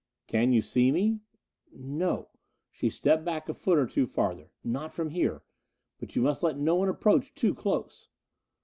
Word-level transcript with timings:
"Can 0.25 0.51
you 0.51 0.63
see 0.63 0.91
me?" 0.91 1.19
"No." 1.71 2.29
She 2.71 2.89
stepped 2.89 3.23
back 3.23 3.47
a 3.47 3.53
foot 3.53 3.77
or 3.77 3.85
two 3.85 4.07
further. 4.07 4.49
"Not 4.63 4.91
from 4.95 5.11
here. 5.11 5.43
But 5.99 6.15
you 6.15 6.23
must 6.23 6.41
let 6.41 6.57
no 6.57 6.73
one 6.75 6.89
approach 6.89 7.35
too 7.35 7.53
close." 7.53 8.07